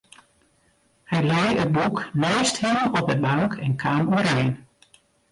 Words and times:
Hy 1.09 1.19
lei 1.31 1.49
it 1.63 1.73
boek 1.77 1.97
neist 2.23 2.55
him 2.63 2.77
op 2.99 3.05
de 3.11 3.17
bank 3.27 3.51
en 3.65 3.73
kaam 3.81 4.03
oerein. 4.15 4.49